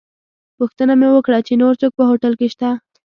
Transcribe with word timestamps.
پوښتنه 0.57 0.93
مې 0.99 1.09
وکړه 1.11 1.39
چې 1.47 1.53
نور 1.61 1.73
څوک 1.81 1.91
په 1.95 2.03
هوټل 2.09 2.33
کې 2.39 2.47
شته. 2.53 2.69